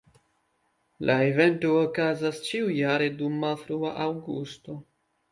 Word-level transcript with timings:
La 1.09 1.17
evento 1.25 1.73
okazas 1.81 2.39
ĉiujare 2.47 3.09
dum 3.19 3.35
malfrua 3.43 3.91
aŭgusto. 4.07 4.79